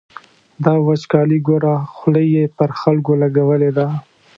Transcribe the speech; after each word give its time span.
دا 0.63 0.73
وچکالي 0.87 1.39
ګوره، 1.47 1.73
خوله 1.95 2.21
یې 2.33 2.43
پر 2.57 2.69
خلکو 2.79 3.11
لګولې 3.21 3.71
ده. 3.77 3.87